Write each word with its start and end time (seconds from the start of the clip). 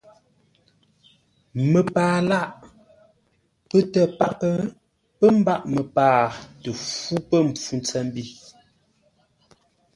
Məpaa 1.71 2.17
lâʼ. 2.29 2.47
Pətə́ 3.69 4.05
paghʼə 4.17 4.51
pə́ 5.17 5.29
mbâʼ 5.39 5.61
məpaa 5.73 6.21
tə 6.61 6.69
fú 6.89 7.15
pə̂ 7.29 7.39
mpfu 7.47 7.73
ntsəmbi. 7.79 8.23